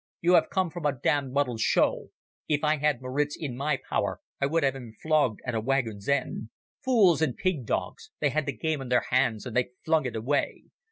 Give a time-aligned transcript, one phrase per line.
[0.19, 2.07] "You have come from a damned muddled show.
[2.47, 6.09] If I had Maritz in my power I would have him flogged at a wagon's
[6.09, 6.49] end.
[6.83, 10.15] Fools and pig dogs, they had the game in their hands and they flung it
[10.15, 10.63] away.